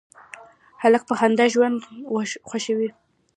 [0.81, 1.77] هلک په خندا ژوند
[2.49, 2.89] خوښوي.